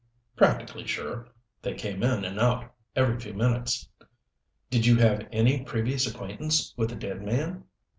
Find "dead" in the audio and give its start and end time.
6.95-7.21